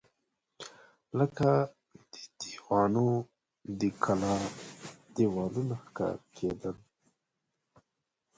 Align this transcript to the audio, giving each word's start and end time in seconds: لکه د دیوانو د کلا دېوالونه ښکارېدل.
لکه 1.19 1.49
د 2.11 2.13
دیوانو 2.41 3.07
د 3.79 3.81
کلا 4.03 4.33
دېوالونه 5.15 5.75
ښکارېدل. 5.83 6.77